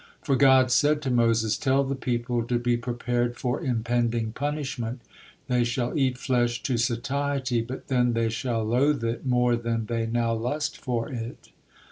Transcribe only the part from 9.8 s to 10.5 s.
they now